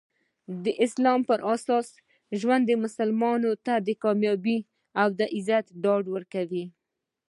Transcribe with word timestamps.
د 0.63 0.65
اسلام 0.85 1.19
پراساس 1.29 1.87
ژوند 2.39 2.67
مسلمانانو 2.83 3.51
ته 3.65 3.73
د 3.87 3.89
کامیابي 4.03 4.57
او 5.01 5.09
عزت 5.35 5.65
ډاډ 5.83 6.03
ورکوي. 6.15 6.65